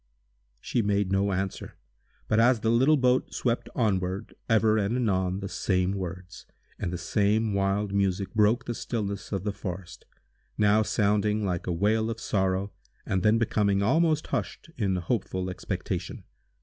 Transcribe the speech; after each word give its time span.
She 0.59 0.81
made 0.81 1.11
no 1.11 1.31
answer, 1.31 1.77
but, 2.27 2.39
as 2.39 2.61
the 2.61 2.71
little 2.71 2.97
boat 2.97 3.35
swept 3.35 3.69
onward, 3.75 4.33
ever 4.49 4.75
and 4.79 4.95
anon 4.95 5.41
the 5.41 5.47
same 5.47 5.91
words, 5.91 6.47
and 6.79 6.91
the 6.91 6.97
same 6.97 7.53
wild 7.53 7.93
music 7.93 8.33
broke 8.33 8.65
the 8.65 8.73
stillness 8.73 9.31
of 9.31 9.43
the 9.43 9.53
forest, 9.53 10.05
now 10.57 10.81
sounding 10.81 11.45
like 11.45 11.67
a 11.67 11.71
wail 11.71 12.09
of 12.09 12.19
sorrow, 12.19 12.71
and 13.05 13.21
then 13.21 13.37
becoming 13.37 13.83
almost 13.83 14.25
hushed 14.25 14.71
in 14.75 14.95
hopeful 14.95 15.51
expectation. 15.51 16.23